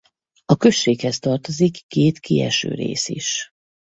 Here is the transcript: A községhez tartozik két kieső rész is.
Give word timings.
A 0.45 0.55
községhez 0.55 1.19
tartozik 1.19 1.87
két 1.87 2.19
kieső 2.19 2.73
rész 2.73 3.07
is. 3.07 3.51